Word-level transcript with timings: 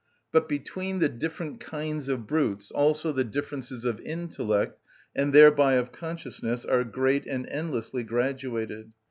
But 0.31 0.49
between 0.49 0.97
the 0.97 1.09
different 1.09 1.59
kinds 1.59 2.09
of 2.09 2.25
brutes 2.25 2.71
also 2.71 3.11
the 3.11 3.23
differences 3.23 3.85
of 3.85 3.99
intellect, 4.01 4.79
and 5.15 5.31
thereby 5.31 5.73
of 5.75 5.91
consciousness, 5.91 6.65
are 6.65 6.83
great 6.83 7.27
and 7.27 7.47
endlessly 7.47 8.03
graduated. 8.03 8.93